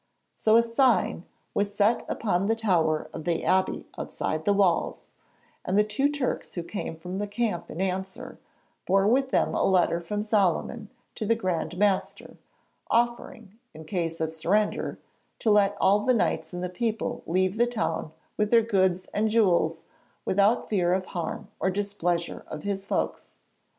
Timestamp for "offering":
12.89-13.59